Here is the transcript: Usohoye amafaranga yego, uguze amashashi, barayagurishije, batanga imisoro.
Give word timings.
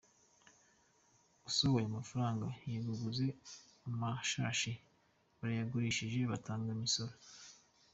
Usohoye 1.49 1.85
amafaranga 1.91 2.45
yego, 2.69 2.89
uguze 2.95 3.27
amashashi, 3.89 4.71
barayagurishije, 5.39 6.19
batanga 6.31 6.69
imisoro. 6.75 7.13